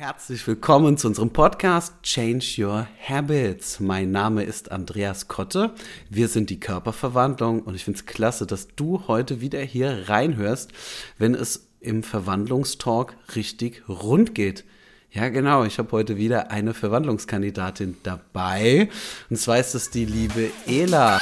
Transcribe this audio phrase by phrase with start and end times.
[0.00, 3.80] Herzlich willkommen zu unserem Podcast Change Your Habits.
[3.80, 5.72] Mein Name ist Andreas Kotte.
[6.08, 10.70] Wir sind die Körperverwandlung und ich finde es klasse, dass du heute wieder hier reinhörst,
[11.18, 14.64] wenn es im Verwandlungstalk richtig rund geht.
[15.10, 15.64] Ja, genau.
[15.64, 18.90] Ich habe heute wieder eine Verwandlungskandidatin dabei.
[19.30, 21.18] Und zwar ist es die liebe Ela.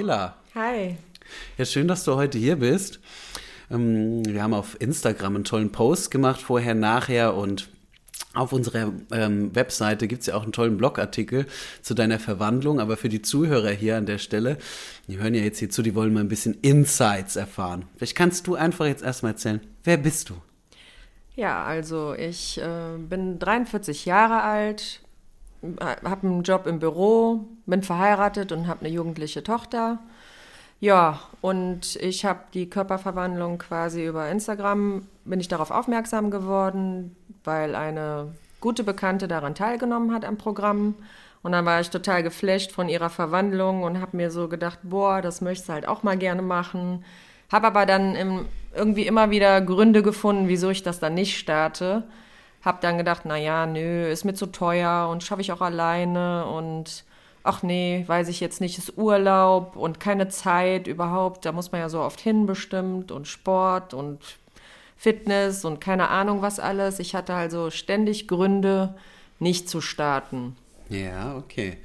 [0.00, 0.34] Hallo Ela.
[0.54, 0.96] Hi.
[1.58, 3.00] Ja, schön, dass du heute hier bist.
[3.70, 7.68] Ähm, wir haben auf Instagram einen tollen Post gemacht, vorher, nachher und
[8.32, 11.46] auf unserer ähm, Webseite gibt es ja auch einen tollen Blogartikel
[11.82, 14.56] zu deiner Verwandlung, aber für die Zuhörer hier an der Stelle,
[15.06, 17.84] die hören ja jetzt hier zu, die wollen mal ein bisschen Insights erfahren.
[17.96, 20.34] Vielleicht kannst du einfach jetzt erstmal erzählen, wer bist du?
[21.36, 25.00] Ja, also ich äh, bin 43 Jahre alt,
[25.80, 29.98] habe einen Job im Büro, bin verheiratet und habe eine jugendliche Tochter.
[30.80, 37.74] Ja, und ich habe die Körperverwandlung quasi über Instagram, bin ich darauf aufmerksam geworden, weil
[37.74, 40.94] eine gute Bekannte daran teilgenommen hat am Programm.
[41.42, 45.22] Und dann war ich total geflasht von ihrer Verwandlung und habe mir so gedacht, boah,
[45.22, 47.04] das möchte du halt auch mal gerne machen.
[47.50, 52.04] Habe aber dann irgendwie immer wieder Gründe gefunden, wieso ich das dann nicht starte.
[52.62, 56.46] Hab dann gedacht, na ja, nö, ist mir zu teuer und schaffe ich auch alleine
[56.46, 57.04] und
[57.42, 61.44] ach nee, weiß ich jetzt nicht, ist Urlaub und keine Zeit überhaupt.
[61.44, 64.20] Da muss man ja so oft hin bestimmt und Sport und
[64.96, 66.98] Fitness und keine Ahnung was alles.
[66.98, 68.94] Ich hatte also ständig Gründe,
[69.38, 70.56] nicht zu starten.
[70.90, 71.78] Ja, okay.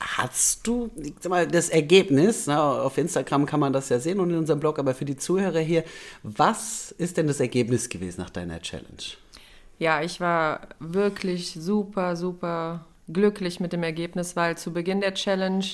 [0.00, 0.90] Hast du
[1.28, 4.78] mal, das Ergebnis, na, auf Instagram kann man das ja sehen und in unserem Blog,
[4.78, 5.84] aber für die Zuhörer hier,
[6.22, 9.16] was ist denn das Ergebnis gewesen nach deiner Challenge?
[9.78, 15.64] Ja, ich war wirklich super, super glücklich mit dem Ergebnis, weil zu Beginn der Challenge,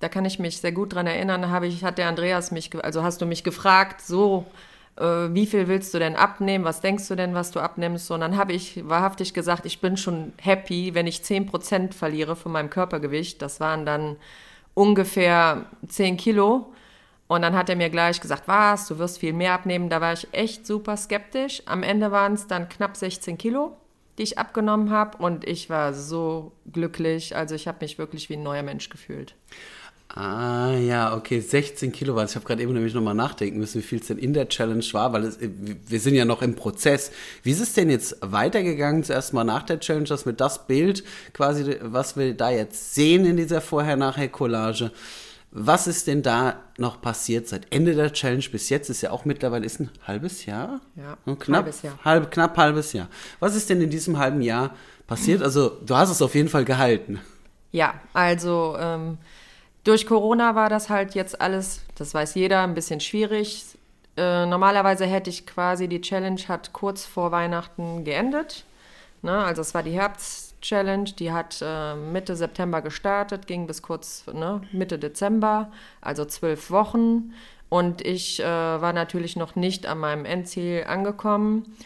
[0.00, 3.02] da kann ich mich sehr gut dran erinnern, habe ich, hat der Andreas mich, also
[3.02, 4.46] hast du mich gefragt, so,
[4.96, 8.10] äh, wie viel willst du denn abnehmen, was denkst du denn, was du abnimmst?
[8.10, 12.52] Und dann habe ich wahrhaftig gesagt, ich bin schon happy, wenn ich 10% verliere von
[12.52, 13.40] meinem Körpergewicht.
[13.42, 14.16] Das waren dann
[14.74, 16.72] ungefähr 10 Kilo.
[17.28, 19.90] Und dann hat er mir gleich gesagt, was, du wirst viel mehr abnehmen.
[19.90, 21.62] Da war ich echt super skeptisch.
[21.66, 23.76] Am Ende waren es dann knapp 16 Kilo,
[24.16, 25.18] die ich abgenommen habe.
[25.18, 27.36] Und ich war so glücklich.
[27.36, 29.34] Also ich habe mich wirklich wie ein neuer Mensch gefühlt.
[30.14, 33.86] Ah, ja, okay, 16 Kilo war Ich habe gerade eben nämlich nochmal nachdenken müssen, wie
[33.86, 37.12] viel es denn in der Challenge war, weil es, wir sind ja noch im Prozess.
[37.42, 41.04] Wie ist es denn jetzt weitergegangen, zuerst mal nach der Challenge, dass wir das Bild
[41.34, 44.92] quasi, was wir da jetzt sehen in dieser Vorher-Nachher-Collage,
[45.50, 48.90] was ist denn da noch passiert seit Ende der Challenge bis jetzt?
[48.90, 50.80] Ist ja auch mittlerweile ist ein halbes Jahr.
[50.94, 51.98] Ja, ein knapp, halbes Jahr.
[52.04, 53.08] Halb, knapp halbes Jahr.
[53.40, 54.74] Was ist denn in diesem halben Jahr
[55.06, 55.42] passiert?
[55.42, 57.20] Also du hast es auf jeden Fall gehalten.
[57.72, 59.18] Ja, also ähm,
[59.84, 63.64] durch Corona war das halt jetzt alles, das weiß jeder, ein bisschen schwierig.
[64.18, 68.64] Äh, normalerweise hätte ich quasi die Challenge hat kurz vor Weihnachten geendet.
[69.22, 69.32] Ne?
[69.32, 74.26] Also es war die Herbst Challenge, die hat äh, Mitte September gestartet, ging bis kurz
[74.32, 75.70] ne, Mitte Dezember,
[76.00, 77.32] also zwölf Wochen.
[77.68, 81.76] Und ich äh, war natürlich noch nicht an meinem Endziel angekommen.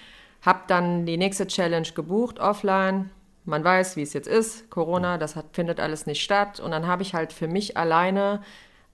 [0.43, 3.11] Hab dann die nächste Challenge gebucht, offline.
[3.45, 4.71] Man weiß, wie es jetzt ist.
[4.71, 6.61] Corona, das hat, findet alles nicht statt.
[6.61, 8.43] Und dann habe ich halt für mich alleine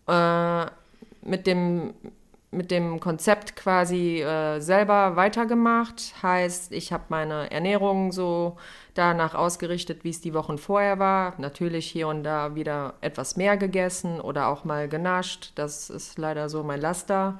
[0.06, 0.66] äh,
[1.22, 1.94] mit dem
[2.50, 6.14] mit dem Konzept quasi äh, selber weitergemacht.
[6.22, 8.56] Heißt, ich habe meine Ernährung so
[8.94, 11.34] danach ausgerichtet, wie es die Wochen vorher war.
[11.38, 15.52] Natürlich hier und da wieder etwas mehr gegessen oder auch mal genascht.
[15.56, 17.38] Das ist leider so mein Laster.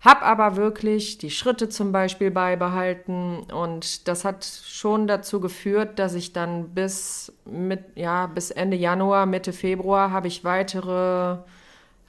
[0.00, 6.14] Hab aber wirklich die Schritte zum Beispiel beibehalten und das hat schon dazu geführt, dass
[6.14, 11.36] ich dann bis mit, ja, bis Ende Januar, Mitte Februar habe ich weitere,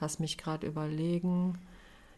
[0.00, 1.58] lass mich gerade überlegen,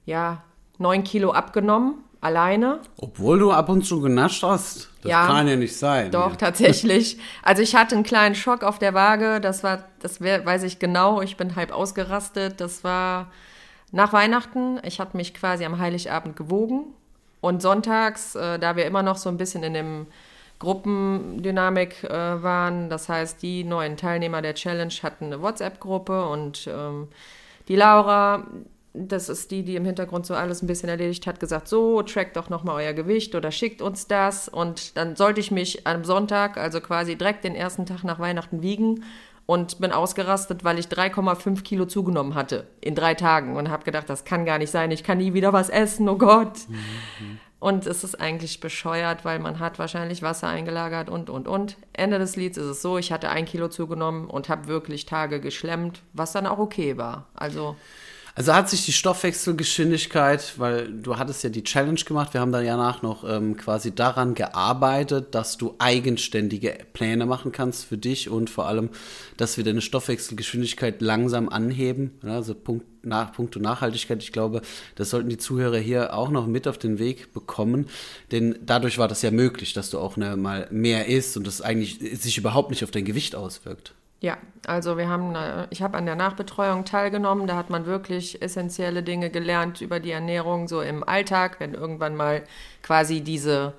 [0.05, 0.43] ja,
[0.79, 2.81] neun Kilo abgenommen alleine.
[2.97, 4.89] Obwohl du ab und zu genascht hast.
[5.03, 6.11] Das ja, kann ja nicht sein.
[6.11, 6.37] Doch, ja.
[6.37, 7.19] tatsächlich.
[7.43, 9.43] Also ich hatte einen kleinen Schock auf der Waage.
[9.43, 11.21] Das war, das weiß ich genau.
[11.21, 12.63] Ich bin halb ausgerastet.
[12.63, 13.31] Das war
[13.93, 14.81] nach Weihnachten.
[14.85, 16.87] Ich hatte mich quasi am Heiligabend gewogen.
[17.43, 20.07] Und sonntags, äh, da wir immer noch so ein bisschen in dem
[20.61, 27.09] Gruppendynamik äh, waren, das heißt, die neuen Teilnehmer der Challenge hatten eine WhatsApp-Gruppe und ähm,
[27.69, 28.47] die Laura,
[28.95, 32.37] das ist die, die im Hintergrund so alles ein bisschen erledigt hat, gesagt, so, trackt
[32.37, 34.49] doch nochmal euer Gewicht oder schickt uns das.
[34.49, 38.63] Und dann sollte ich mich am Sonntag, also quasi direkt den ersten Tag nach Weihnachten
[38.63, 39.05] wiegen
[39.47, 44.09] und bin ausgerastet, weil ich 3,5 Kilo zugenommen hatte in drei Tagen und habe gedacht,
[44.09, 46.69] das kann gar nicht sein, ich kann nie wieder was essen, oh Gott.
[46.69, 47.41] Mhm.
[47.59, 51.79] Und es ist eigentlich bescheuert, weil man hat wahrscheinlich Wasser eingelagert und, und, und.
[51.95, 55.41] Ende des Lieds ist es so, ich hatte ein Kilo zugenommen und habe wirklich Tage
[55.41, 57.27] geschlemmt, was dann auch okay war.
[57.35, 57.75] Also
[58.37, 62.65] also hat sich die Stoffwechselgeschwindigkeit, weil du hattest ja die Challenge gemacht, wir haben dann
[62.65, 68.51] danach noch ähm, quasi daran gearbeitet, dass du eigenständige Pläne machen kannst für dich und
[68.51, 68.91] vor allem,
[69.37, 72.19] dass wir deine Stoffwechselgeschwindigkeit langsam anheben.
[72.23, 74.63] Also Punkt nach Punkto Nachhaltigkeit, ich glaube,
[74.97, 77.87] das sollten die Zuhörer hier auch noch mit auf den Weg bekommen,
[78.33, 81.61] denn dadurch war das ja möglich, dass du auch ne, mal mehr isst und das
[81.61, 83.95] eigentlich sich überhaupt nicht auf dein Gewicht auswirkt.
[84.25, 87.47] Ja, also wir haben, äh, ich habe an der Nachbetreuung teilgenommen.
[87.47, 92.17] Da hat man wirklich essentielle Dinge gelernt über die Ernährung, so im Alltag, wenn irgendwann
[92.17, 92.43] mal
[92.83, 93.75] quasi diese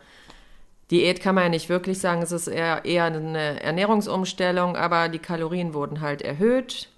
[0.92, 5.18] Diät kann man ja nicht wirklich sagen, es ist eher, eher eine Ernährungsumstellung, aber die
[5.18, 6.90] Kalorien wurden halt erhöht.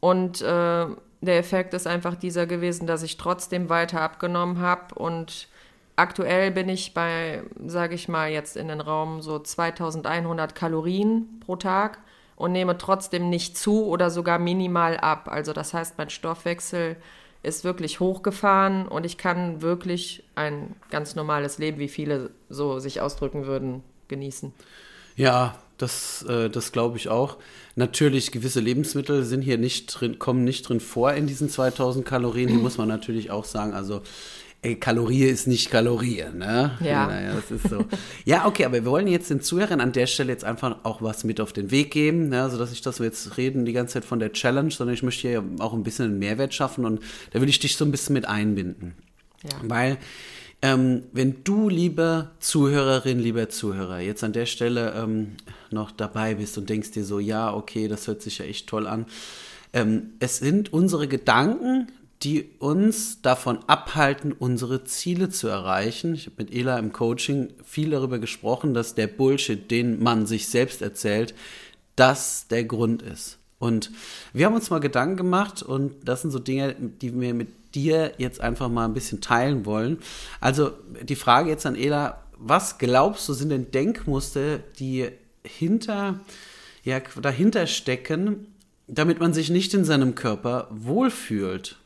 [0.00, 0.86] Und äh,
[1.20, 4.94] der Effekt ist einfach dieser gewesen, dass ich trotzdem weiter abgenommen habe.
[4.94, 5.48] Und
[5.96, 11.56] aktuell bin ich bei, sage ich mal, jetzt in den Raum so 2100 Kalorien pro
[11.56, 11.98] Tag
[12.36, 15.28] und nehme trotzdem nicht zu oder sogar minimal ab.
[15.30, 16.96] Also das heißt, mein Stoffwechsel
[17.42, 23.00] ist wirklich hochgefahren und ich kann wirklich ein ganz normales Leben, wie viele so sich
[23.00, 24.52] ausdrücken würden, genießen.
[25.16, 27.36] Ja, das, äh, das glaube ich auch.
[27.76, 32.48] Natürlich, gewisse Lebensmittel sind hier nicht drin, kommen nicht drin vor in diesen 2000 Kalorien.
[32.48, 33.74] Die muss man natürlich auch sagen.
[33.74, 34.02] Also
[34.64, 36.76] ey, Kalorie ist nicht Kalorie, ne?
[36.80, 37.06] Ja.
[37.06, 37.84] Naja, das ist so.
[38.24, 41.22] ja, okay, aber wir wollen jetzt den Zuhörern an der Stelle jetzt einfach auch was
[41.22, 42.48] mit auf den Weg geben, ne?
[42.50, 45.28] sodass ich das wir jetzt reden die ganze Zeit von der Challenge, sondern ich möchte
[45.28, 47.00] hier auch ein bisschen einen Mehrwert schaffen und
[47.32, 48.94] da will ich dich so ein bisschen mit einbinden.
[49.42, 49.50] Ja.
[49.62, 49.98] Weil
[50.62, 55.32] ähm, wenn du, liebe Zuhörerin, lieber Zuhörer, jetzt an der Stelle ähm,
[55.70, 58.86] noch dabei bist und denkst dir so, ja, okay, das hört sich ja echt toll
[58.86, 59.04] an.
[59.74, 61.88] Ähm, es sind unsere Gedanken,
[62.24, 66.14] die uns davon abhalten, unsere Ziele zu erreichen.
[66.14, 70.48] Ich habe mit Ela im Coaching viel darüber gesprochen, dass der Bullshit, den man sich
[70.48, 71.34] selbst erzählt,
[71.96, 73.38] das der Grund ist.
[73.58, 73.90] Und
[74.32, 78.12] wir haben uns mal Gedanken gemacht und das sind so Dinge, die wir mit dir
[78.18, 79.98] jetzt einfach mal ein bisschen teilen wollen.
[80.40, 80.72] Also
[81.02, 85.08] die Frage jetzt an Ela, was glaubst du sind denn Denkmuster, die
[85.44, 86.20] hinter,
[86.84, 88.46] ja, dahinter stecken,
[88.86, 91.76] damit man sich nicht in seinem Körper wohlfühlt?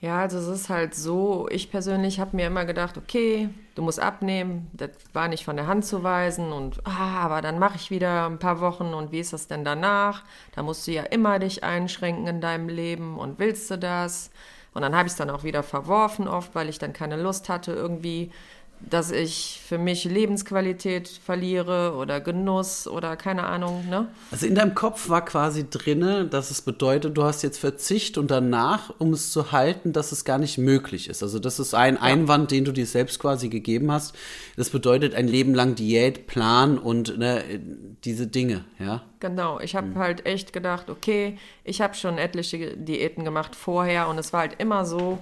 [0.00, 3.98] Ja, also es ist halt so, ich persönlich habe mir immer gedacht, okay, du musst
[3.98, 7.90] abnehmen, das war nicht von der Hand zu weisen und ah, aber dann mache ich
[7.90, 10.22] wieder ein paar Wochen und wie ist das denn danach?
[10.54, 14.30] Da musst du ja immer dich einschränken in deinem Leben und willst du das?
[14.72, 17.48] Und dann habe ich es dann auch wieder verworfen oft, weil ich dann keine Lust
[17.48, 18.30] hatte, irgendwie
[18.80, 23.88] dass ich für mich Lebensqualität verliere oder Genuss oder keine Ahnung.
[23.88, 24.06] Ne?
[24.30, 28.30] Also in deinem Kopf war quasi drinne, dass es bedeutet, du hast jetzt Verzicht und
[28.30, 31.22] danach, um es zu halten, dass es gar nicht möglich ist.
[31.22, 32.02] Also das ist ein ja.
[32.02, 34.14] Einwand, den du dir selbst quasi gegeben hast.
[34.56, 37.42] Das bedeutet ein Leben lang Diät, Plan und ne,
[38.04, 39.02] diese Dinge, ja.
[39.20, 39.98] Genau, ich habe mhm.
[39.98, 44.60] halt echt gedacht, okay, ich habe schon etliche Diäten gemacht vorher und es war halt
[44.60, 45.18] immer so,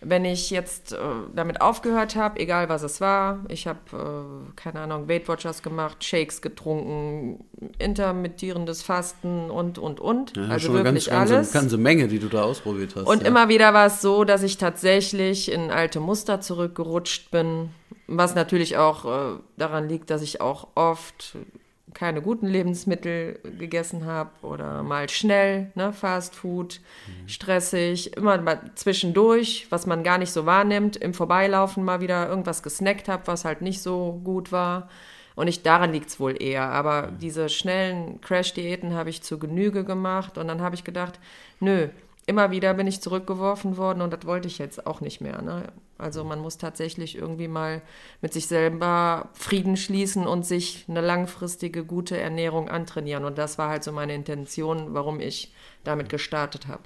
[0.00, 0.98] wenn ich jetzt äh,
[1.34, 6.04] damit aufgehört habe, egal was es war, ich habe, äh, keine Ahnung, Weight Watchers gemacht,
[6.04, 7.44] Shakes getrunken,
[7.78, 10.36] intermittierendes Fasten und, und, und.
[10.36, 11.52] Ja, also schon wirklich eine ganze, alles.
[11.52, 13.06] Ganze, ganze Menge, die du da ausprobiert hast.
[13.06, 13.28] Und ja.
[13.28, 17.70] immer wieder war es so, dass ich tatsächlich in alte Muster zurückgerutscht bin,
[18.06, 21.36] was natürlich auch äh, daran liegt, dass ich auch oft
[21.94, 27.28] keine guten Lebensmittel gegessen habe oder mal schnell, ne, Fast Food, mhm.
[27.28, 32.62] stressig, immer mal zwischendurch, was man gar nicht so wahrnimmt, im Vorbeilaufen mal wieder irgendwas
[32.62, 34.88] gesnackt habe, was halt nicht so gut war.
[35.36, 36.70] Und ich, daran liegt es wohl eher.
[36.70, 37.18] Aber mhm.
[37.18, 41.20] diese schnellen Crash-Diäten habe ich zu Genüge gemacht und dann habe ich gedacht,
[41.60, 41.88] nö,
[42.26, 45.40] immer wieder bin ich zurückgeworfen worden und das wollte ich jetzt auch nicht mehr.
[45.42, 45.64] Ne?
[45.98, 47.82] Also man muss tatsächlich irgendwie mal
[48.20, 53.24] mit sich selber Frieden schließen und sich eine langfristige gute Ernährung antrainieren.
[53.24, 55.52] Und das war halt so meine Intention, warum ich
[55.84, 56.82] damit gestartet habe.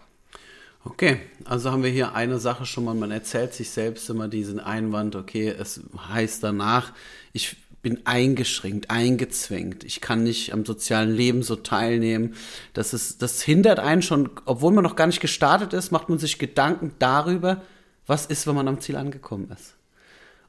[0.85, 4.61] Okay, also haben wir hier eine Sache schon mal, man erzählt sich selbst immer diesen
[4.61, 6.95] Einwand, okay, es heißt danach,
[7.35, 9.85] ich bin eingeschränkt, eingezwängt.
[9.85, 12.35] Ich kann nicht am sozialen Leben so teilnehmen.
[12.75, 16.19] Das ist, das hindert einen schon, obwohl man noch gar nicht gestartet ist, macht man
[16.19, 17.63] sich Gedanken darüber,
[18.11, 19.77] was ist, wenn man am Ziel angekommen ist.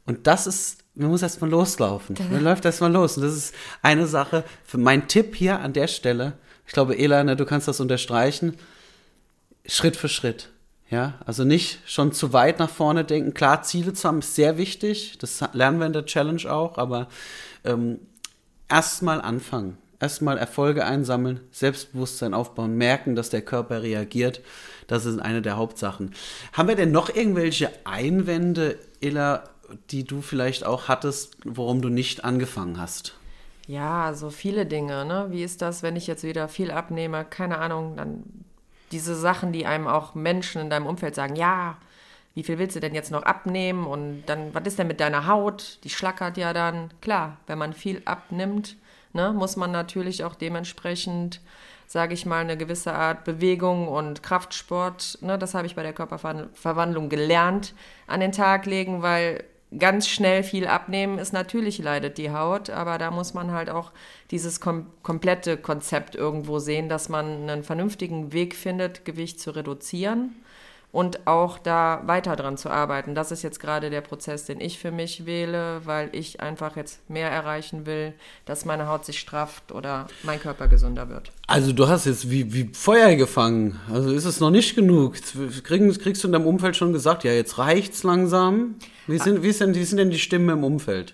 [0.05, 2.17] Und das ist, man muss erstmal loslaufen.
[2.31, 3.17] Man läuft erstmal los.
[3.17, 4.43] Und das ist eine Sache.
[4.65, 6.33] Für mein Tipp hier an der Stelle,
[6.65, 8.57] ich glaube, Elana, du kannst das unterstreichen,
[9.65, 10.49] Schritt für Schritt.
[10.89, 13.33] Ja, also nicht schon zu weit nach vorne denken.
[13.33, 15.17] Klar, Ziele zu haben ist sehr wichtig.
[15.19, 17.07] Das lernen wir in der Challenge auch, aber
[17.63, 17.99] ähm,
[18.67, 19.77] erstmal anfangen.
[20.01, 24.41] Erstmal Erfolge einsammeln, Selbstbewusstsein aufbauen, merken, dass der Körper reagiert.
[24.87, 26.15] Das ist eine der Hauptsachen.
[26.53, 29.43] Haben wir denn noch irgendwelche Einwände, Illa,
[29.91, 33.13] die du vielleicht auch hattest, worum du nicht angefangen hast?
[33.67, 35.05] Ja, so viele Dinge.
[35.05, 35.27] Ne?
[35.29, 37.23] Wie ist das, wenn ich jetzt wieder viel abnehme?
[37.23, 38.23] Keine Ahnung, dann
[38.91, 41.77] diese Sachen, die einem auch Menschen in deinem Umfeld sagen, ja,
[42.33, 43.85] wie viel willst du denn jetzt noch abnehmen?
[43.85, 45.79] Und dann, was ist denn mit deiner Haut?
[45.83, 46.89] Die schlackert ja dann.
[47.01, 48.77] Klar, wenn man viel abnimmt,
[49.13, 51.41] ne, muss man natürlich auch dementsprechend,
[51.87, 55.93] sage ich mal, eine gewisse Art Bewegung und Kraftsport, ne, das habe ich bei der
[55.93, 57.73] Körperverwandlung gelernt,
[58.07, 59.43] an den Tag legen, weil
[59.77, 63.91] ganz schnell viel abnehmen ist natürlich leidet die Haut, aber da muss man halt auch
[64.29, 70.35] dieses kom komplette Konzept irgendwo sehen, dass man einen vernünftigen Weg findet, Gewicht zu reduzieren
[70.91, 73.15] und auch da weiter dran zu arbeiten.
[73.15, 77.09] Das ist jetzt gerade der Prozess, den ich für mich wähle, weil ich einfach jetzt
[77.09, 78.13] mehr erreichen will,
[78.45, 81.31] dass meine Haut sich strafft oder mein Körper gesünder wird.
[81.47, 83.79] Also du hast jetzt wie, wie Feuer gefangen.
[83.91, 85.15] Also ist es noch nicht genug.
[85.63, 88.75] Kriegst, kriegst du in deinem Umfeld schon gesagt, ja, jetzt reicht's langsam?
[89.07, 91.13] Wie sind, wie, sind, wie sind denn die Stimmen im Umfeld?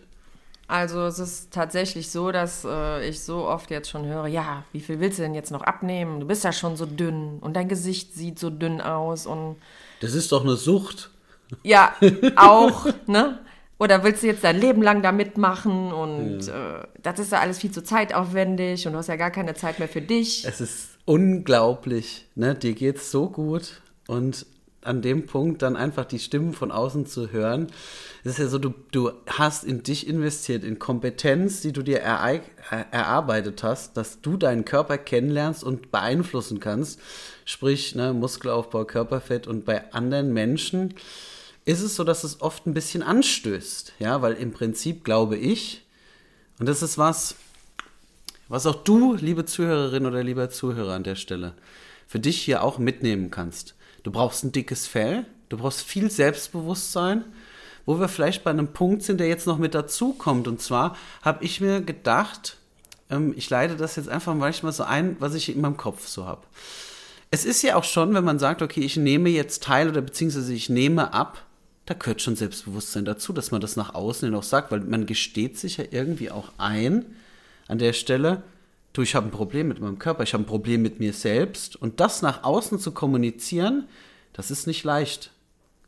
[0.68, 4.82] Also es ist tatsächlich so, dass äh, ich so oft jetzt schon höre, ja, wie
[4.82, 6.20] viel willst du denn jetzt noch abnehmen?
[6.20, 9.56] Du bist ja schon so dünn und dein Gesicht sieht so dünn aus und
[10.02, 11.10] Das ist doch eine Sucht.
[11.64, 11.96] Ja,
[12.36, 13.40] auch, ne?
[13.80, 16.80] Oder willst du jetzt dein Leben lang da mitmachen und ja.
[16.80, 19.80] äh, das ist ja alles viel zu zeitaufwendig und du hast ja gar keine Zeit
[19.80, 20.44] mehr für dich.
[20.46, 22.56] Es ist unglaublich, ne?
[22.56, 24.46] Dir geht's so gut und
[24.88, 27.68] an dem Punkt dann einfach die Stimmen von außen zu hören.
[28.24, 32.00] Es ist ja so, du, du hast in dich investiert, in Kompetenz, die du dir
[32.00, 32.42] er,
[32.92, 37.00] erarbeitet hast, dass du deinen Körper kennenlernst und beeinflussen kannst.
[37.46, 40.94] Sprich, ne, Muskelaufbau, Körperfett und bei anderen Menschen
[41.66, 43.94] ist es so, dass es oft ein bisschen anstößt.
[44.00, 45.84] Ja, weil im Prinzip glaube ich,
[46.60, 47.36] und das ist was,
[48.48, 51.54] was auch du, liebe Zuhörerin oder lieber Zuhörer an der Stelle,
[52.08, 53.76] für dich hier auch mitnehmen kannst.
[54.08, 57.26] Du brauchst ein dickes Fell, du brauchst viel Selbstbewusstsein,
[57.86, 60.48] wo wir vielleicht bei einem Punkt sind, der jetzt noch mit dazu kommt.
[60.48, 62.56] Und zwar habe ich mir gedacht,
[63.10, 66.26] ähm, ich leite das jetzt einfach manchmal so ein, was ich in meinem Kopf so
[66.26, 66.40] habe.
[67.32, 70.54] Es ist ja auch schon, wenn man sagt, okay, ich nehme jetzt teil oder beziehungsweise
[70.54, 71.44] ich nehme ab,
[71.86, 75.06] da gehört schon Selbstbewusstsein dazu, dass man das nach außen hin auch sagt, weil man
[75.06, 77.04] gesteht sich ja irgendwie auch ein
[77.68, 78.44] an der Stelle,
[78.98, 81.76] du, ich habe ein Problem mit meinem Körper, ich habe ein Problem mit mir selbst
[81.76, 83.88] und das nach außen zu kommunizieren,
[84.34, 85.32] das ist nicht leicht.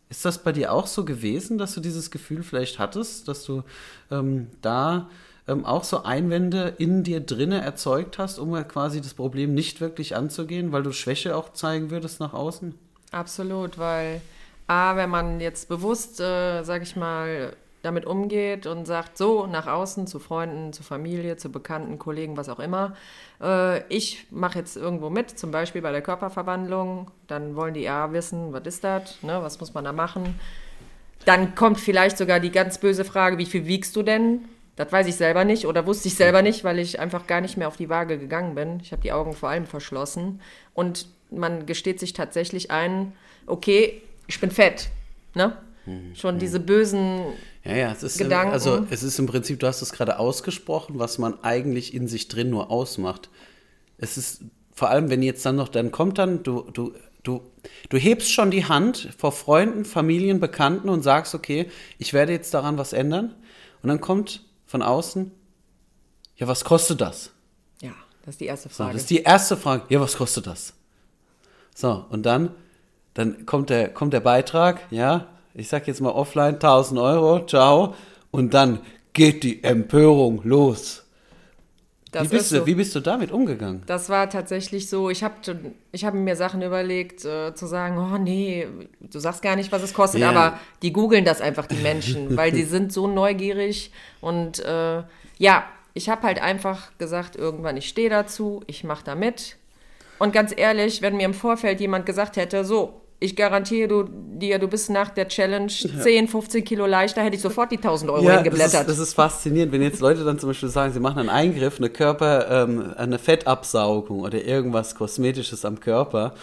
[0.09, 3.63] Ist das bei dir auch so gewesen, dass du dieses Gefühl vielleicht hattest, dass du
[4.09, 5.09] ähm, da
[5.47, 10.15] ähm, auch so Einwände in dir drinne erzeugt hast, um quasi das Problem nicht wirklich
[10.15, 12.73] anzugehen, weil du Schwäche auch zeigen würdest nach außen?
[13.11, 14.21] Absolut, weil
[14.67, 19.67] A, wenn man jetzt bewusst, äh, sag ich mal, damit umgeht und sagt, so nach
[19.67, 22.95] außen, zu Freunden, zu Familie, zu Bekannten, Kollegen, was auch immer,
[23.41, 28.11] äh, ich mache jetzt irgendwo mit, zum Beispiel bei der Körperverwandlung, dann wollen die ja
[28.11, 30.39] wissen, was ist das, ne, was muss man da machen.
[31.25, 34.45] Dann kommt vielleicht sogar die ganz böse Frage, wie viel wiegst du denn?
[34.75, 37.57] Das weiß ich selber nicht oder wusste ich selber nicht, weil ich einfach gar nicht
[37.57, 38.79] mehr auf die Waage gegangen bin.
[38.81, 40.39] Ich habe die Augen vor allem verschlossen
[40.73, 43.13] und man gesteht sich tatsächlich ein,
[43.45, 44.89] okay, ich bin fett,
[45.35, 45.57] ne?
[46.15, 47.21] Schon diese bösen
[47.63, 48.53] ja, ja, es ist, Gedanken.
[48.53, 52.27] Also es ist im Prinzip, du hast es gerade ausgesprochen, was man eigentlich in sich
[52.27, 53.29] drin nur ausmacht.
[53.97, 54.41] Es ist
[54.73, 56.93] vor allem, wenn jetzt dann noch, dann kommt dann, du, du,
[57.23, 57.41] du,
[57.89, 62.53] du hebst schon die Hand vor Freunden, Familien, Bekannten und sagst, okay, ich werde jetzt
[62.53, 63.35] daran was ändern.
[63.83, 65.31] Und dann kommt von außen,
[66.37, 67.31] ja, was kostet das?
[67.81, 67.91] Ja,
[68.25, 68.89] das ist die erste Frage.
[68.89, 69.83] So, das ist die erste Frage.
[69.89, 70.73] Ja, was kostet das?
[71.75, 72.55] So, und dann,
[73.13, 77.95] dann kommt der, kommt der Beitrag, ja, ich sag jetzt mal offline 1000 Euro, ciao.
[78.31, 78.79] Und dann
[79.13, 81.03] geht die Empörung los.
[82.11, 82.65] Wie bist, du, so.
[82.65, 83.83] wie bist du damit umgegangen?
[83.85, 85.35] Das war tatsächlich so, ich habe
[85.91, 88.67] ich hab mir Sachen überlegt, äh, zu sagen, oh nee,
[88.99, 90.31] du sagst gar nicht, was es kostet, yeah.
[90.31, 93.91] aber die googeln das einfach, die Menschen, weil die sind so neugierig
[94.21, 95.03] und äh,
[95.37, 99.57] ja, ich habe halt einfach gesagt, irgendwann, ich stehe dazu, ich mache da mit.
[100.17, 104.59] Und ganz ehrlich, wenn mir im Vorfeld jemand gesagt hätte, so, ich garantiere du, dir,
[104.59, 108.23] du bist nach der Challenge 10, 15 Kilo leichter, hätte ich sofort die 1000 Euro
[108.23, 108.73] ja, hingeblättert.
[108.73, 111.29] Das ist, das ist faszinierend, wenn jetzt Leute dann zum Beispiel sagen, sie machen einen
[111.29, 116.33] Eingriff, eine Körper, ähm, eine Fettabsaugung oder irgendwas Kosmetisches am Körper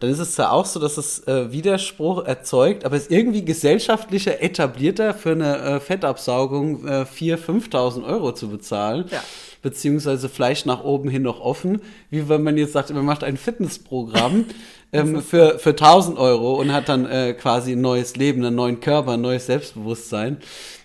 [0.00, 3.44] dann ist es zwar auch so, dass es äh, Widerspruch erzeugt, aber es ist irgendwie
[3.44, 9.06] gesellschaftlicher, etablierter für eine äh, Fettabsaugung äh, 4.000, 5.000 Euro zu bezahlen.
[9.10, 9.22] Ja.
[9.62, 13.36] Beziehungsweise vielleicht nach oben hin noch offen, wie wenn man jetzt sagt, man macht ein
[13.36, 14.44] Fitnessprogramm
[14.92, 18.80] ähm, für, für 1000 Euro und hat dann äh, quasi ein neues Leben, einen neuen
[18.80, 20.38] Körper, ein neues Selbstbewusstsein.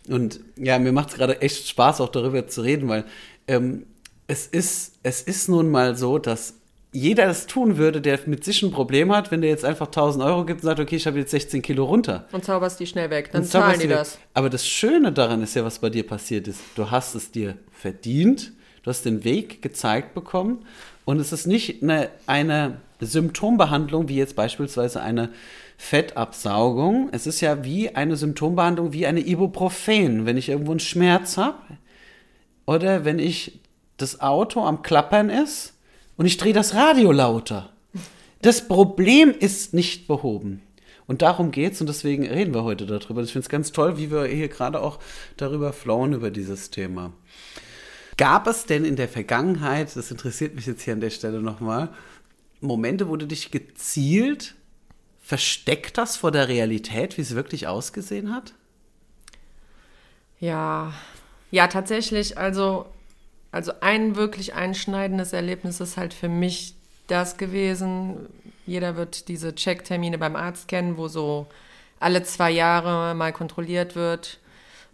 [0.09, 3.05] Und ja, mir macht es gerade echt Spaß, auch darüber zu reden, weil
[3.47, 3.85] ähm,
[4.27, 6.55] es, ist, es ist nun mal so, dass
[6.93, 10.23] jeder das tun würde, der mit sich ein Problem hat, wenn der jetzt einfach 1000
[10.23, 12.27] Euro gibt und sagt, okay, ich habe jetzt 16 Kilo runter.
[12.31, 14.19] Und zauberst die schnell weg, dann zahlen die das.
[14.33, 16.59] Aber das Schöne daran ist ja, was bei dir passiert ist.
[16.75, 18.53] Du hast es dir verdient,
[18.83, 20.65] du hast den Weg gezeigt bekommen
[21.05, 25.29] und es ist nicht eine, eine Symptombehandlung, wie jetzt beispielsweise eine
[25.77, 27.09] Fettabsaugung.
[27.11, 30.25] Es ist ja wie eine Symptombehandlung, wie eine Ibuprofen.
[30.25, 31.57] Wenn ich irgendwo einen Schmerz habe
[32.65, 33.59] oder wenn ich
[33.97, 35.73] das Auto am Klappern ist
[36.15, 37.69] und ich drehe das Radio lauter.
[38.41, 40.61] Das Problem ist nicht behoben.
[41.05, 43.21] Und darum geht's und deswegen reden wir heute darüber.
[43.21, 44.99] Ich finde es ganz toll, wie wir hier gerade auch
[45.35, 47.11] darüber flowen über dieses Thema.
[48.17, 51.89] Gab es denn in der Vergangenheit, das interessiert mich jetzt hier an der Stelle nochmal,
[52.61, 54.55] Momente, wo du dich gezielt
[55.21, 58.53] versteckt hast vor der Realität, wie es wirklich ausgesehen hat?
[60.39, 60.93] Ja,
[61.51, 62.37] ja, tatsächlich.
[62.37, 62.87] Also,
[63.51, 66.75] also ein wirklich einschneidendes Erlebnis ist halt für mich
[67.07, 68.27] das gewesen.
[68.65, 71.47] Jeder wird diese Checktermine beim Arzt kennen, wo so
[71.99, 74.39] alle zwei Jahre mal kontrolliert wird.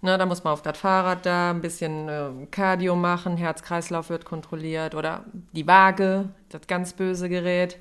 [0.02, 4.24] Ne, da muss man auf das Fahrrad da ein bisschen äh, Cardio machen, Herz-Kreislauf wird
[4.24, 7.78] kontrolliert oder die Waage, das ganz böse Gerät.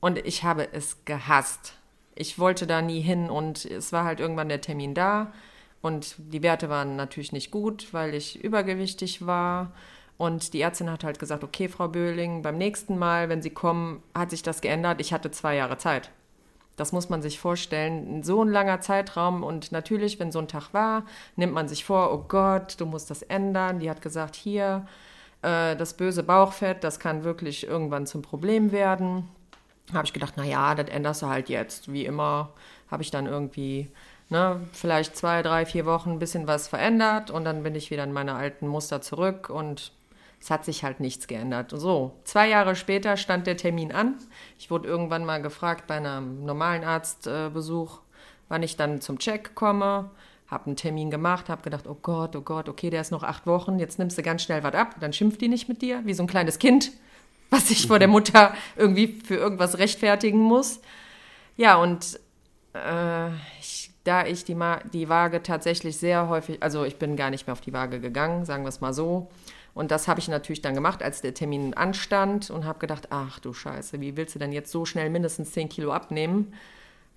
[0.00, 1.74] Und ich habe es gehasst.
[2.14, 5.32] Ich wollte da nie hin und es war halt irgendwann der Termin da.
[5.80, 9.72] Und die Werte waren natürlich nicht gut, weil ich übergewichtig war.
[10.18, 14.02] Und die Ärztin hat halt gesagt, okay, Frau Böhling, beim nächsten Mal, wenn Sie kommen,
[14.14, 15.00] hat sich das geändert.
[15.00, 16.10] Ich hatte zwei Jahre Zeit.
[16.76, 18.22] Das muss man sich vorstellen.
[18.22, 19.42] So ein langer Zeitraum.
[19.42, 21.04] Und natürlich, wenn so ein Tag war,
[21.36, 23.78] nimmt man sich vor, oh Gott, du musst das ändern.
[23.78, 24.86] Die hat gesagt, hier,
[25.42, 29.28] äh, das böse Bauchfett, das kann wirklich irgendwann zum Problem werden.
[29.92, 31.92] Habe ich gedacht, naja, das änderst du halt jetzt.
[31.92, 32.50] Wie immer
[32.90, 33.88] habe ich dann irgendwie
[34.30, 38.04] ne, vielleicht zwei, drei, vier Wochen ein bisschen was verändert und dann bin ich wieder
[38.04, 39.92] in meine alten Muster zurück und
[40.40, 41.72] es hat sich halt nichts geändert.
[41.74, 44.16] So, zwei Jahre später stand der Termin an.
[44.58, 48.00] Ich wurde irgendwann mal gefragt bei einem normalen Arztbesuch,
[48.48, 50.10] wann ich dann zum Check komme.
[50.48, 53.46] Habe einen Termin gemacht, habe gedacht, oh Gott, oh Gott, okay, der ist noch acht
[53.46, 56.12] Wochen, jetzt nimmst du ganz schnell was ab, dann schimpft die nicht mit dir, wie
[56.12, 56.92] so ein kleines Kind,
[57.50, 60.80] was sich vor der Mutter irgendwie für irgendwas rechtfertigen muss.
[61.56, 62.20] Ja, und
[62.74, 67.30] äh, ich, da ich die, Ma die Waage tatsächlich sehr häufig, also ich bin gar
[67.30, 69.30] nicht mehr auf die Waage gegangen, sagen wir es mal so.
[69.74, 73.40] Und das habe ich natürlich dann gemacht, als der Termin anstand und habe gedacht, ach
[73.40, 76.52] du Scheiße, wie willst du denn jetzt so schnell mindestens 10 Kilo abnehmen?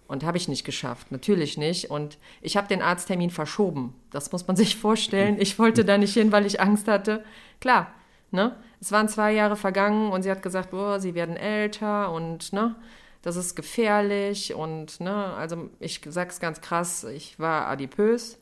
[0.08, 1.92] Und habe ich nicht geschafft, natürlich nicht.
[1.92, 3.94] Und ich habe den Arzttermin verschoben.
[4.10, 5.38] Das muss man sich vorstellen.
[5.40, 7.24] Ich wollte da nicht hin, weil ich Angst hatte.
[7.60, 7.92] Klar,
[8.32, 8.56] ne?
[8.80, 12.76] Es waren zwei Jahre vergangen und sie hat gesagt, oh, sie werden älter und ne,
[13.22, 18.38] das ist gefährlich und ne, also ich sag's ganz krass, ich war adipös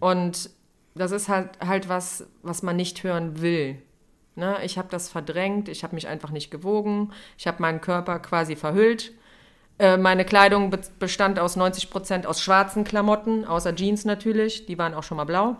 [0.00, 0.50] und
[0.94, 3.80] das ist halt halt was, was man nicht hören will.
[4.34, 4.56] Ne?
[4.64, 8.56] Ich habe das verdrängt, ich habe mich einfach nicht gewogen, ich habe meinen Körper quasi
[8.56, 9.12] verhüllt.
[9.78, 14.78] Äh, meine Kleidung be bestand aus 90 Prozent aus schwarzen Klamotten, außer Jeans natürlich, die
[14.78, 15.56] waren auch schon mal blau.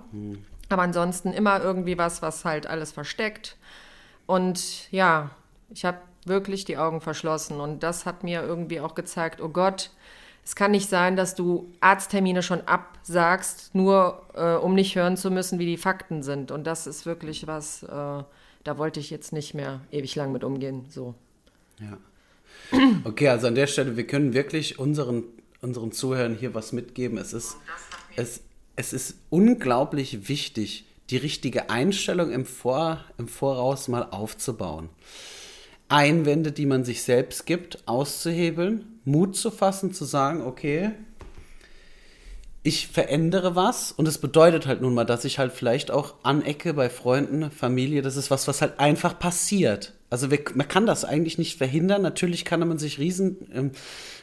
[0.68, 3.56] Aber ansonsten immer irgendwie was, was halt alles versteckt.
[4.26, 5.30] Und ja,
[5.70, 7.60] ich habe wirklich die Augen verschlossen.
[7.60, 9.90] Und das hat mir irgendwie auch gezeigt, oh Gott,
[10.44, 15.30] es kann nicht sein, dass du Arzttermine schon absagst, nur äh, um nicht hören zu
[15.30, 16.50] müssen, wie die Fakten sind.
[16.50, 20.42] Und das ist wirklich was, äh, da wollte ich jetzt nicht mehr ewig lang mit
[20.42, 20.86] umgehen.
[20.88, 21.14] So.
[21.80, 21.98] Ja.
[23.04, 25.24] Okay, also an der Stelle, wir können wirklich unseren,
[25.60, 27.18] unseren Zuhörern hier was mitgeben.
[27.18, 27.56] Es ist,
[28.16, 28.40] es,
[28.76, 34.88] es ist unglaublich wichtig, die richtige Einstellung im, Vor, im Voraus mal aufzubauen.
[35.92, 40.92] Einwände, die man sich selbst gibt, auszuhebeln, Mut zu fassen, zu sagen, okay,
[42.62, 46.74] ich verändere was und es bedeutet halt nun mal, dass ich halt vielleicht auch anecke
[46.74, 49.92] bei Freunden, Familie, das ist was, was halt einfach passiert.
[50.10, 52.02] Also wir, man kann das eigentlich nicht verhindern.
[52.02, 53.70] Natürlich kann man sich riesen ähm,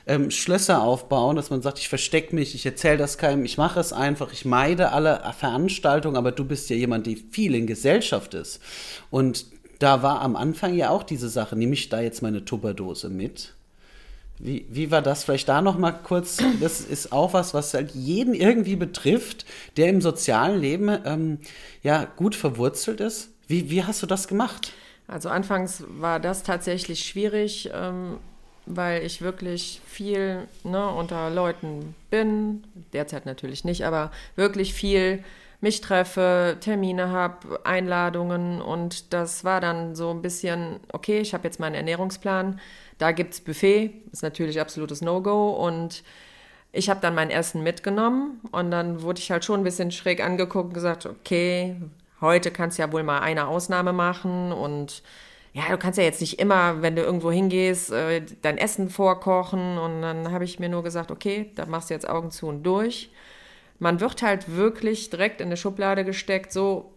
[0.06, 3.80] ähm, Schlösser aufbauen, dass man sagt, ich verstecke mich, ich erzähle das keinem, ich mache
[3.80, 8.36] es einfach, ich meide alle Veranstaltungen, aber du bist ja jemand, der viel in Gesellschaft
[8.36, 8.62] ist.
[9.10, 9.48] Und
[9.80, 13.54] da war am Anfang ja auch diese Sache, nehme ich da jetzt meine Tupperdose mit?
[14.38, 15.26] Wie, wie war das?
[15.26, 16.38] Vielleicht da noch mal kurz.
[16.62, 21.40] Das ist auch was, was halt jeden irgendwie betrifft, der im sozialen Leben ähm,
[21.84, 23.32] ja gut verwurzelt ist.
[23.48, 24.72] Wie, wie hast du das gemacht?
[25.08, 28.18] Also anfangs war das tatsächlich schwierig, ähm,
[28.66, 32.64] weil ich wirklich viel ne, unter Leuten bin.
[32.94, 35.24] Derzeit natürlich nicht, aber wirklich viel
[35.62, 41.44] mich treffe, Termine habe, Einladungen und das war dann so ein bisschen, okay, ich habe
[41.46, 42.60] jetzt meinen Ernährungsplan,
[42.98, 46.04] da gibt es Buffet, ist natürlich absolutes No-Go und
[46.72, 50.24] ich habe dann mein Essen mitgenommen und dann wurde ich halt schon ein bisschen schräg
[50.24, 51.76] angeguckt und gesagt, okay,
[52.22, 55.04] heute kannst du ja wohl mal eine Ausnahme machen und
[55.54, 59.78] ja, du kannst ja jetzt nicht immer, wenn du irgendwo hingehst, äh, dein Essen vorkochen.
[59.78, 62.64] Und dann habe ich mir nur gesagt, okay, da machst du jetzt Augen zu und
[62.64, 63.12] durch.
[63.80, 66.94] Man wird halt wirklich direkt in eine Schublade gesteckt, so,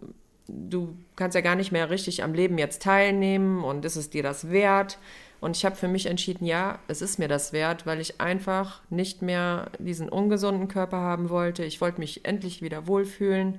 [0.49, 4.23] du kannst ja gar nicht mehr richtig am Leben jetzt teilnehmen und ist es dir
[4.23, 4.99] das wert?
[5.41, 8.81] Und ich habe für mich entschieden, ja, es ist mir das wert, weil ich einfach
[8.91, 11.65] nicht mehr diesen ungesunden Körper haben wollte.
[11.65, 13.59] Ich wollte mich endlich wieder wohlfühlen.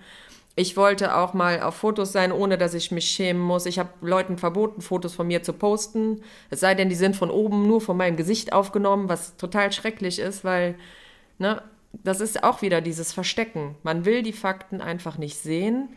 [0.55, 3.65] Ich wollte auch mal auf Fotos sein, ohne dass ich mich schämen muss.
[3.65, 6.21] Ich habe Leuten verboten, Fotos von mir zu posten.
[6.51, 10.19] Es sei denn, die sind von oben nur von meinem Gesicht aufgenommen, was total schrecklich
[10.19, 10.75] ist, weil,
[11.37, 11.61] ne,
[11.93, 13.75] das ist auch wieder dieses Verstecken.
[13.83, 15.89] Man will die Fakten einfach nicht sehen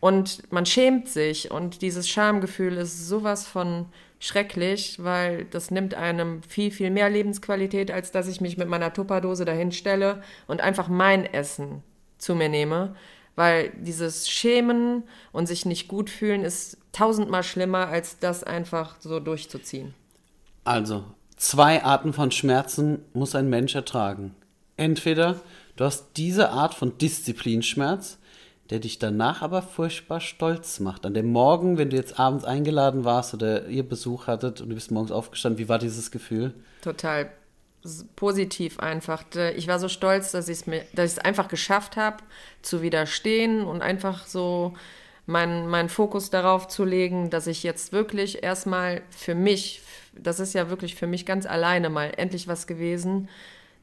[0.00, 1.50] und man schämt sich.
[1.50, 3.86] Und dieses Schamgefühl ist sowas von
[4.18, 8.92] schrecklich, weil das nimmt einem viel, viel mehr Lebensqualität, als dass ich mich mit meiner
[8.92, 11.82] Tupperdose dahin stelle und einfach mein Essen
[12.18, 12.94] zu mir nehme
[13.34, 19.20] weil dieses Schämen und sich nicht gut fühlen ist tausendmal schlimmer, als das einfach so
[19.20, 19.94] durchzuziehen.
[20.64, 21.04] Also,
[21.36, 24.34] zwei Arten von Schmerzen muss ein Mensch ertragen.
[24.76, 25.40] Entweder
[25.76, 28.18] du hast diese Art von Disziplinschmerz,
[28.70, 31.04] der dich danach aber furchtbar stolz macht.
[31.04, 34.74] An dem Morgen, wenn du jetzt abends eingeladen warst oder ihr Besuch hattet und du
[34.74, 36.54] bist morgens aufgestanden, wie war dieses Gefühl?
[36.80, 37.30] Total
[38.16, 39.24] positiv einfach.
[39.56, 40.60] Ich war so stolz, dass ich
[40.94, 42.18] es einfach geschafft habe,
[42.62, 44.74] zu widerstehen und einfach so
[45.26, 49.82] meinen mein Fokus darauf zu legen, dass ich jetzt wirklich erstmal für mich,
[50.14, 53.28] das ist ja wirklich für mich ganz alleine mal endlich was gewesen,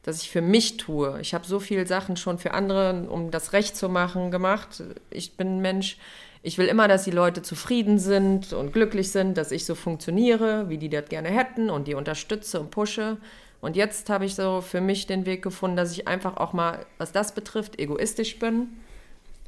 [0.02, 1.18] dass ich für mich tue.
[1.20, 4.82] Ich habe so viele Sachen schon für andere, um das Recht zu machen, gemacht.
[5.10, 5.98] Ich bin ein Mensch,
[6.42, 10.70] ich will immer, dass die Leute zufrieden sind und glücklich sind, dass ich so funktioniere,
[10.70, 13.18] wie die das gerne hätten und die unterstütze und pushe.
[13.60, 16.86] Und jetzt habe ich so für mich den Weg gefunden, dass ich einfach auch mal,
[16.96, 18.68] was das betrifft, egoistisch bin.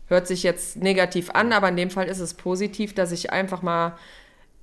[0.08, 3.62] Hört sich jetzt negativ an, aber in dem Fall ist es positiv, dass ich einfach
[3.62, 3.96] mal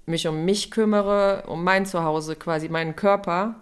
[0.06, 3.56] mich um mich kümmere, um mein Zuhause, quasi meinen Körper,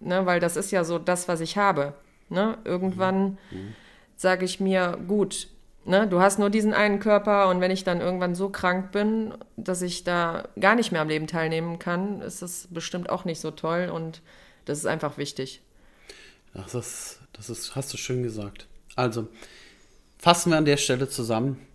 [0.00, 1.94] ne, weil das ist ja so das, was ich habe.
[2.28, 2.58] Ne?
[2.64, 3.74] Irgendwann mhm.
[4.16, 5.48] sage ich mir, gut,
[5.84, 9.34] ne, du hast nur diesen einen Körper und wenn ich dann irgendwann so krank bin,
[9.56, 13.40] dass ich da gar nicht mehr am Leben teilnehmen kann, ist das bestimmt auch nicht
[13.40, 14.22] so toll und
[14.64, 15.62] das ist einfach wichtig.
[16.54, 18.66] Das ist, das ist, hast du schön gesagt.
[18.96, 19.28] Also,
[20.18, 21.66] fassen wir an der Stelle zusammen.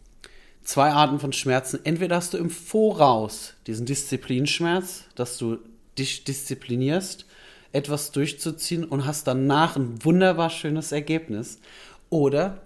[0.64, 1.80] Zwei Arten von Schmerzen.
[1.84, 5.60] Entweder hast du im Voraus diesen Disziplinschmerz, dass du
[5.98, 7.26] dich disziplinierst,
[7.76, 11.60] etwas durchzuziehen und hast danach ein wunderbar schönes Ergebnis.
[12.10, 12.62] Oder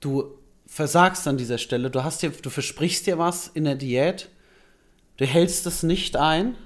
[0.00, 4.28] du versagst an dieser Stelle, du, hast dir, du versprichst dir was in der Diät,
[5.16, 6.56] du hältst es nicht ein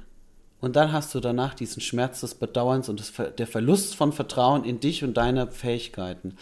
[0.60, 4.64] und dann hast du danach diesen Schmerz des Bedauerns und des, der Verlust von Vertrauen
[4.64, 6.36] in dich und deine Fähigkeiten.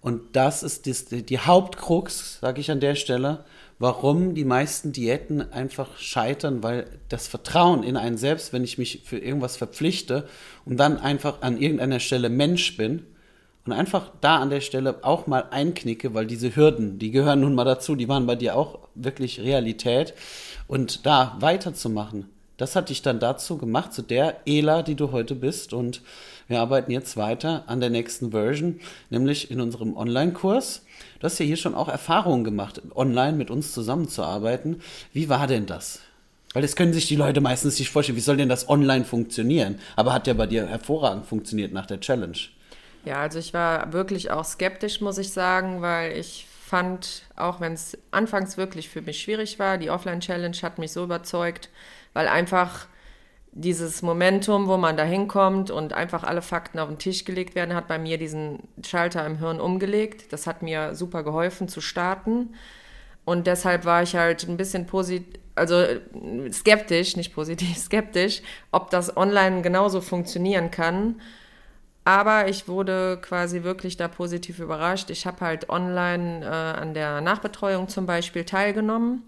[0.00, 3.44] Und das ist die, die Hauptkrux, sage ich an der Stelle,
[3.78, 9.02] warum die meisten Diäten einfach scheitern, weil das Vertrauen in einen selbst, wenn ich mich
[9.04, 10.28] für irgendwas verpflichte
[10.64, 13.04] und dann einfach an irgendeiner Stelle Mensch bin
[13.64, 17.54] und einfach da an der Stelle auch mal einknicke, weil diese Hürden, die gehören nun
[17.54, 20.14] mal dazu, die waren bei dir auch wirklich Realität.
[20.66, 22.26] Und da weiterzumachen
[22.58, 25.72] das hat dich dann dazu gemacht, zu der Ela, die du heute bist.
[25.72, 26.02] Und
[26.48, 30.84] wir arbeiten jetzt weiter an der nächsten Version, nämlich in unserem Online-Kurs.
[31.20, 34.82] Du hast ja hier schon auch Erfahrungen gemacht, online mit uns zusammenzuarbeiten.
[35.12, 36.00] Wie war denn das?
[36.52, 38.16] Weil das können sich die Leute meistens nicht vorstellen.
[38.16, 39.78] Wie soll denn das online funktionieren?
[39.96, 42.38] Aber hat ja bei dir hervorragend funktioniert nach der Challenge.
[43.04, 47.72] Ja, also ich war wirklich auch skeptisch, muss ich sagen, weil ich fand, auch wenn
[47.72, 51.70] es anfangs wirklich für mich schwierig war, die Offline-Challenge hat mich so überzeugt,
[52.12, 52.86] weil einfach
[53.52, 57.74] dieses Momentum, wo man da hinkommt und einfach alle Fakten auf den Tisch gelegt werden,
[57.74, 60.32] hat bei mir diesen Schalter im Hirn umgelegt.
[60.32, 62.54] Das hat mir super geholfen zu starten.
[63.24, 65.84] Und deshalb war ich halt ein bisschen positiv, also
[66.52, 71.20] skeptisch, nicht positiv, skeptisch, ob das online genauso funktionieren kann.
[72.04, 75.10] Aber ich wurde quasi wirklich da positiv überrascht.
[75.10, 79.24] Ich habe halt online äh, an der Nachbetreuung zum Beispiel teilgenommen.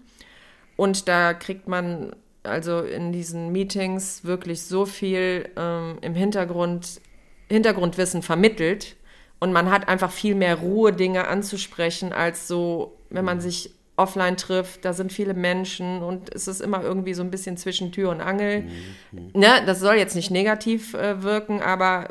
[0.77, 7.01] Und da kriegt man also in diesen Meetings wirklich so viel ähm, im Hintergrund,
[7.49, 8.95] Hintergrundwissen vermittelt
[9.39, 14.37] und man hat einfach viel mehr Ruhe, Dinge anzusprechen, als so, wenn man sich offline
[14.37, 18.09] trifft, da sind viele Menschen und es ist immer irgendwie so ein bisschen zwischen Tür
[18.09, 18.63] und Angel.
[19.11, 19.31] Mhm.
[19.33, 22.07] Ne, das soll jetzt nicht negativ äh, wirken, aber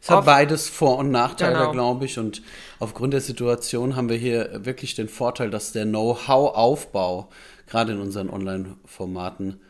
[0.00, 1.72] es hat beides Vor- und Nachteile, genau.
[1.72, 2.18] glaube ich.
[2.18, 2.42] Und
[2.78, 7.28] aufgrund der Situation haben wir hier wirklich den Vorteil, dass der Know-how-Aufbau
[7.66, 9.60] gerade in unseren Online-Formaten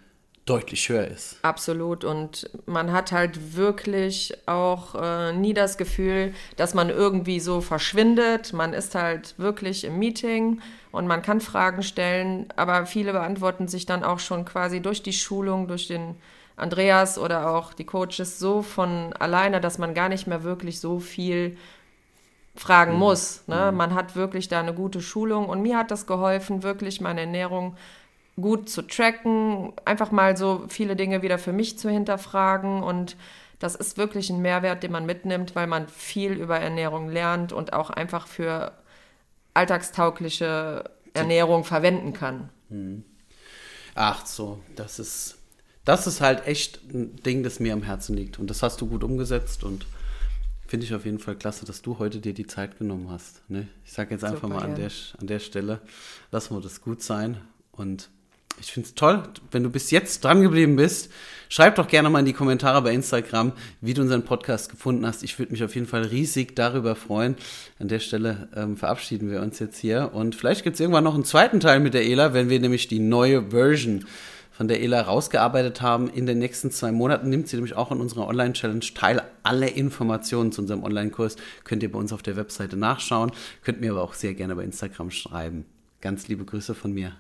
[0.49, 1.37] deutlich höher ist.
[1.43, 2.05] Absolut.
[2.05, 8.53] Und man hat halt wirklich auch äh, nie das Gefühl, dass man irgendwie so verschwindet.
[8.53, 10.61] Man ist halt wirklich im Meeting
[10.91, 15.13] und man kann Fragen stellen, aber viele beantworten sich dann auch schon quasi durch die
[15.13, 16.15] Schulung, durch den
[16.59, 20.99] Andreas oder auch die Coaches so von alleine, dass man gar nicht mehr wirklich so
[20.99, 21.57] viel
[22.55, 22.99] fragen mhm.
[22.99, 23.43] muss.
[23.47, 23.71] Ne?
[23.71, 23.77] Mhm.
[23.77, 27.77] Man hat wirklich da eine gute Schulung und mir hat das geholfen, wirklich meine Ernährung
[28.41, 33.17] gut zu tracken, einfach mal so viele Dinge wieder für mich zu hinterfragen und
[33.59, 37.73] das ist wirklich ein Mehrwert, den man mitnimmt, weil man viel über Ernährung lernt und
[37.73, 38.73] auch einfach für
[39.55, 42.51] alltagstaugliche Ernährung verwenden kann.
[42.69, 43.05] Mhm.
[43.97, 45.39] Ach so, das ist
[45.89, 48.39] das ist halt echt ein Ding, das mir am Herzen liegt.
[48.39, 49.87] Und das hast du gut umgesetzt und
[50.67, 53.41] finde ich auf jeden Fall klasse, dass du heute dir die Zeit genommen hast.
[53.49, 53.69] Ne?
[53.87, 54.77] Ich sage jetzt einfach Super, mal an, ja.
[54.77, 55.81] der, an der Stelle,
[56.31, 57.39] lassen wir das gut sein.
[57.73, 58.11] Und
[58.61, 61.11] ich finde es toll, wenn du bis jetzt dran geblieben bist.
[61.49, 65.23] Schreib doch gerne mal in die Kommentare bei Instagram, wie du unseren Podcast gefunden hast.
[65.23, 67.35] Ich würde mich auf jeden Fall riesig darüber freuen.
[67.79, 70.11] An der Stelle ähm, verabschieden wir uns jetzt hier.
[70.13, 72.89] Und vielleicht gibt es irgendwann noch einen zweiten Teil mit der Ela, wenn wir nämlich
[72.89, 74.05] die neue Version
[74.59, 76.11] von der Ela rausgearbeitet haben.
[76.11, 79.23] In den nächsten zwei Monaten nimmt sie nämlich auch an unserer Online-Challenge teil.
[79.45, 83.31] Alle Informationen zu unserem Online-Kurs könnt ihr bei uns auf der Webseite nachschauen.
[83.63, 85.65] Könnt mir aber auch sehr gerne bei Instagram schreiben.
[86.01, 87.13] Ganz liebe Grüße von mir.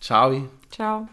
[0.00, 0.48] Ciao.
[0.72, 1.08] Ciao.